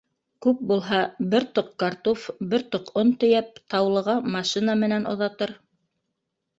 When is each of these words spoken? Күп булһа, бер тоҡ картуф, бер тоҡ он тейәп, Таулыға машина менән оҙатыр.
Күп 0.43 0.61
булһа, 0.69 1.01
бер 1.33 1.45
тоҡ 1.59 1.69
картуф, 1.83 2.25
бер 2.55 2.65
тоҡ 2.77 2.91
он 3.05 3.13
тейәп, 3.25 3.55
Таулыға 3.77 4.19
машина 4.41 4.81
менән 4.85 5.11
оҙатыр. 5.17 5.59